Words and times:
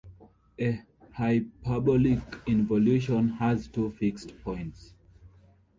A 0.59 0.81
hyperbolic 1.13 2.17
involution 2.47 3.29
has 3.33 3.67
two 3.67 3.91
fixed 3.91 4.33
points. 4.43 4.95